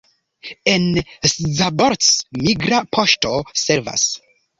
[0.71, 0.85] En
[1.33, 2.07] Szabolcs
[2.39, 4.09] migra poŝto servas.